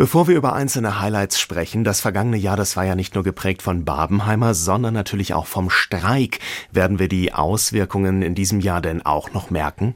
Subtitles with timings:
[0.00, 3.60] Bevor wir über einzelne Highlights sprechen, das vergangene Jahr, das war ja nicht nur geprägt
[3.60, 6.38] von Barbenheimer, sondern natürlich auch vom Streik.
[6.72, 9.94] Werden wir die Auswirkungen in diesem Jahr denn auch noch merken?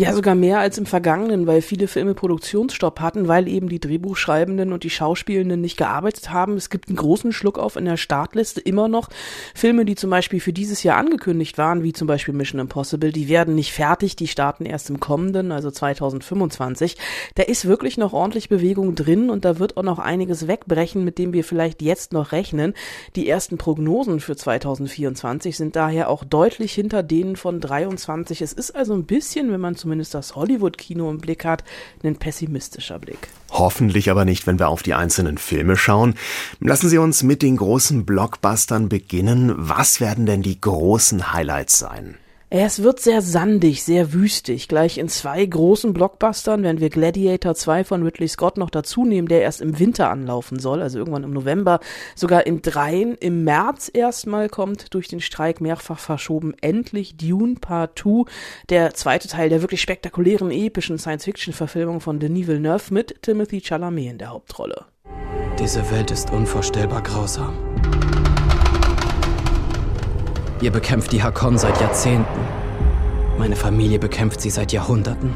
[0.00, 4.72] Ja, sogar mehr als im vergangenen, weil viele Filme Produktionsstopp hatten, weil eben die Drehbuchschreibenden
[4.72, 6.54] und die Schauspielenden nicht gearbeitet haben.
[6.54, 9.10] Es gibt einen großen Schluck auf in der Startliste immer noch.
[9.54, 13.28] Filme, die zum Beispiel für dieses Jahr angekündigt waren, wie zum Beispiel Mission Impossible, die
[13.28, 16.96] werden nicht fertig, die starten erst im kommenden, also 2025.
[17.34, 21.18] Da ist wirklich noch ordentlich Bewegung drin und da wird auch noch einiges wegbrechen, mit
[21.18, 22.72] dem wir vielleicht jetzt noch rechnen.
[23.16, 28.40] Die ersten Prognosen für 2024 sind daher auch deutlich hinter denen von 23.
[28.40, 31.64] Es ist also ein bisschen, wenn man zumindest das Hollywood-Kino im Blick hat,
[32.04, 33.26] ein pessimistischer Blick.
[33.50, 36.14] Hoffentlich aber nicht, wenn wir auf die einzelnen Filme schauen.
[36.60, 39.52] Lassen Sie uns mit den großen Blockbustern beginnen.
[39.56, 42.18] Was werden denn die großen Highlights sein?
[42.52, 44.66] Es wird sehr sandig, sehr wüstig.
[44.66, 49.28] Gleich in zwei großen Blockbustern, wenn wir Gladiator 2 von Ridley Scott noch dazu nehmen,
[49.28, 51.78] der erst im Winter anlaufen soll, also irgendwann im November,
[52.16, 57.96] sogar in dreien im März erstmal kommt, durch den Streik mehrfach verschoben, endlich Dune Part
[58.00, 58.24] 2,
[58.68, 64.18] der zweite Teil der wirklich spektakulären, epischen Science-Fiction-Verfilmung von Denis Villeneuve mit Timothy Chalamet in
[64.18, 64.86] der Hauptrolle.
[65.60, 67.56] Diese Welt ist unvorstellbar grausam.
[70.60, 72.40] Ihr bekämpft die Hakon seit Jahrzehnten.
[73.38, 75.32] Meine Familie bekämpft sie seit Jahrhunderten.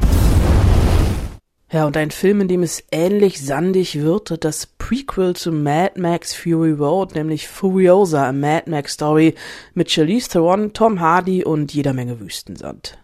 [1.71, 6.35] Ja, und ein Film, in dem es ähnlich sandig wird, das Prequel zu Mad Max
[6.35, 9.33] Fury Road, nämlich Furiosa, a Mad Max Story
[9.73, 12.99] mit Charlize Theron, Tom Hardy und jeder Menge Wüstensand.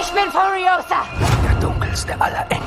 [0.00, 1.04] Ich bin Furiosa!
[1.44, 2.62] Der dunkelste aller Engel.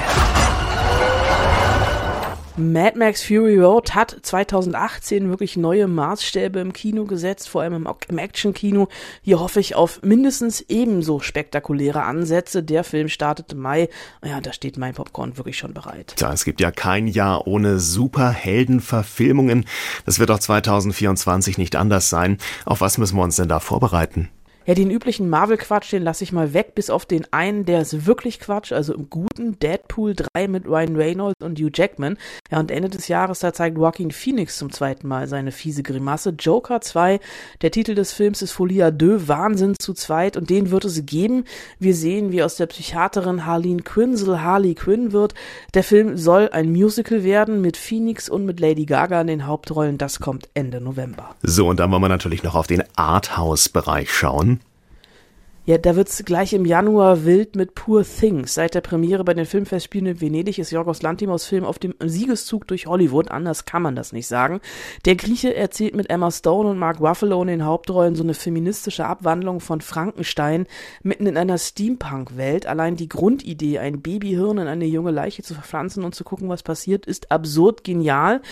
[2.57, 7.87] Mad Max Fury Road hat 2018 wirklich neue Maßstäbe im Kino gesetzt, vor allem im,
[8.07, 8.87] im Action-Kino.
[9.21, 12.63] Hier hoffe ich auf mindestens ebenso spektakuläre Ansätze.
[12.63, 13.89] Der Film startet im Mai.
[14.23, 16.13] Ja, da steht mein Popcorn wirklich schon bereit.
[16.15, 19.65] Tja, es gibt ja kein Jahr ohne Superheldenverfilmungen.
[20.05, 22.37] Das wird auch 2024 nicht anders sein.
[22.63, 24.29] Auf was müssen wir uns denn da vorbereiten?
[24.67, 28.07] Ja, den üblichen Marvel-Quatsch, den lasse ich mal weg, bis auf den einen, der ist
[28.07, 32.17] wirklich Quatsch, also im guten Deadpool 3 mit Ryan Reynolds und Hugh Jackman.
[32.49, 36.33] Ja, und Ende des Jahres, da zeigt Joaquin Phoenix zum zweiten Mal seine fiese Grimasse.
[36.39, 37.19] Joker 2,
[37.61, 41.43] der Titel des Films ist Folia 2, Wahnsinn zu zweit und den wird es geben.
[41.77, 45.35] Wir sehen, wie aus der Psychiaterin Harleen Quinzel Harley Quinn wird.
[45.75, 49.99] Der Film soll ein Musical werden mit Phoenix und mit Lady Gaga in den Hauptrollen.
[49.99, 51.35] Das kommt Ende November.
[51.43, 54.54] So, und dann wollen wir natürlich noch auf den Arthouse-Bereich schauen.
[55.67, 58.53] Ja, da wird's gleich im Januar wild mit Poor Things.
[58.53, 62.67] Seit der Premiere bei den Filmfestspielen in Venedig ist Jorgos Lantimos Film auf dem Siegeszug
[62.67, 63.31] durch Hollywood.
[63.31, 64.61] Anders kann man das nicht sagen.
[65.05, 69.07] Der Grieche erzählt mit Emma Stone und Mark Ruffalo in den Hauptrollen so eine feministische
[69.07, 70.67] Abwandlung von Frankenstein
[71.01, 72.67] mitten in einer Steampunk-Welt.
[72.67, 76.61] Allein die Grundidee, ein Babyhirn in eine junge Leiche zu verpflanzen und zu gucken, was
[76.61, 78.43] passiert, ist absurd genial.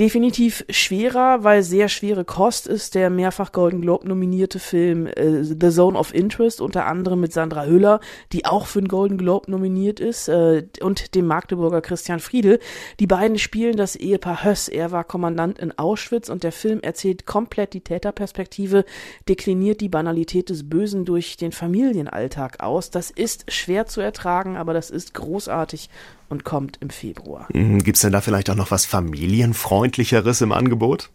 [0.00, 5.70] Definitiv schwerer, weil sehr schwere Kost ist der mehrfach Golden Globe nominierte Film äh, The
[5.70, 8.00] Zone of Interest, unter anderem mit Sandra Hüller,
[8.32, 12.58] die auch für den Golden Globe nominiert ist, äh, und dem Magdeburger Christian Friedel.
[12.98, 14.66] Die beiden spielen das Ehepaar Höss.
[14.66, 18.84] Er war Kommandant in Auschwitz und der Film erzählt komplett die Täterperspektive,
[19.28, 22.90] dekliniert die Banalität des Bösen durch den Familienalltag aus.
[22.90, 25.88] Das ist schwer zu ertragen, aber das ist großartig
[26.28, 27.48] und kommt im Februar.
[27.52, 31.10] Mhm, Gibt es denn da vielleicht auch noch was familienfreundlicheres im Angebot?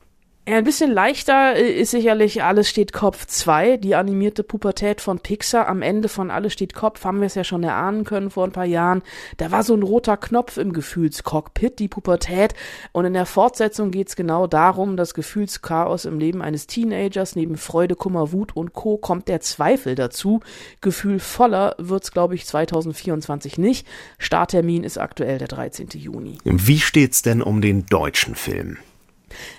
[0.50, 5.20] Ja, ein bisschen leichter äh, ist sicherlich Alles steht Kopf 2, die animierte Pubertät von
[5.20, 5.68] Pixar.
[5.68, 8.52] Am Ende von Alles steht Kopf haben wir es ja schon erahnen können vor ein
[8.52, 9.04] paar Jahren.
[9.38, 12.56] Da war so ein roter Knopf im Gefühlscockpit, die Pubertät.
[12.94, 17.36] Und in der Fortsetzung geht's genau darum, das Gefühlschaos im Leben eines Teenagers.
[17.36, 18.98] Neben Freude, Kummer, Wut und Co.
[18.98, 20.40] kommt der Zweifel dazu.
[20.82, 23.86] Gefühl voller wird's, glaube ich, 2024 nicht.
[24.18, 25.90] Starttermin ist aktuell der 13.
[25.94, 26.40] Juni.
[26.44, 28.80] Wie steht's denn um den deutschen Film?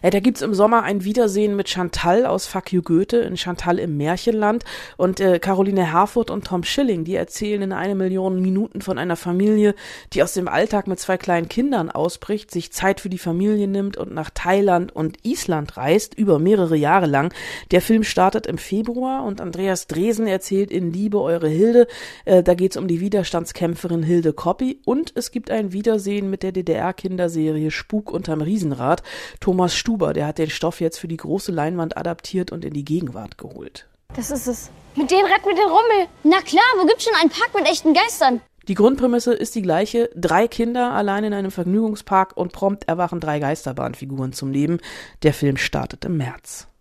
[0.02, 3.78] Ja, da gibt's im Sommer ein Wiedersehen mit Chantal aus Fuck You Goethe in Chantal
[3.78, 4.64] im Märchenland
[4.96, 9.16] und äh, Caroline Herfurth und Tom Schilling, die erzählen in eine Million Minuten von einer
[9.16, 9.74] Familie,
[10.12, 13.96] die aus dem Alltag mit zwei kleinen Kindern ausbricht, sich Zeit für die Familie nimmt
[13.96, 17.32] und nach Thailand und Island reist, über mehrere Jahre lang.
[17.70, 21.86] Der Film startet im Februar und Andreas Dresen erzählt in Liebe eure Hilde.
[22.24, 26.52] Äh, da geht's um die Widerstandskämpferin Hilde Koppi und es gibt ein Wiedersehen mit der
[26.52, 29.02] DDR-Kinderserie Spuk unterm Riesenrad.
[29.40, 32.74] Thomas Thomas Stuber, der hat den Stoff jetzt für die große Leinwand adaptiert und in
[32.74, 33.86] die Gegenwart geholt.
[34.16, 34.68] Das ist es.
[34.96, 36.08] Mit denen retten wir den Rummel.
[36.24, 38.40] Na klar, wo gibt's schon einen Park mit echten Geistern?
[38.66, 40.10] Die Grundprämisse ist die gleiche.
[40.16, 44.80] Drei Kinder allein in einem Vergnügungspark und prompt erwachen drei Geisterbahnfiguren zum Leben.
[45.22, 46.66] Der Film startet im März.